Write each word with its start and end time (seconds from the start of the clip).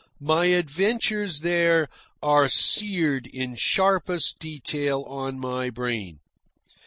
My 0.19 0.45
adventures 0.45 1.41
there 1.41 1.87
are 2.23 2.49
seared 2.49 3.27
in 3.27 3.53
sharpest 3.53 4.39
detail 4.39 5.03
on 5.03 5.37
my 5.37 5.69
brain. 5.69 6.17